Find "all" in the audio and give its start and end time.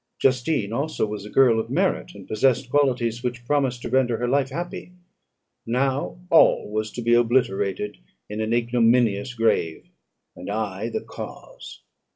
6.31-6.71